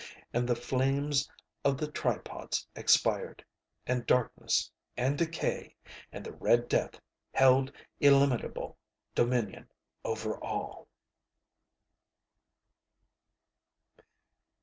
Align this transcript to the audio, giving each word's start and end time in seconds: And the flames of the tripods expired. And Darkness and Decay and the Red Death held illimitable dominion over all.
And 0.33 0.47
the 0.49 0.55
flames 0.55 1.29
of 1.63 1.77
the 1.77 1.87
tripods 1.91 2.65
expired. 2.75 3.45
And 3.85 4.03
Darkness 4.07 4.71
and 4.97 5.15
Decay 5.15 5.75
and 6.11 6.25
the 6.25 6.31
Red 6.31 6.67
Death 6.67 6.99
held 7.33 7.71
illimitable 7.99 8.79
dominion 9.13 9.67
over 10.03 10.43
all. 10.43 10.87